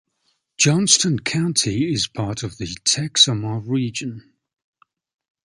[0.57, 4.33] Johnston County is part of the Texoma Region.